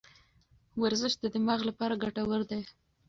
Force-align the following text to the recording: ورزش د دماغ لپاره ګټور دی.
ورزش 0.81 1.13
د 1.19 1.25
دماغ 1.35 1.59
لپاره 1.69 1.99
ګټور 2.03 2.41
دی. 2.51 2.61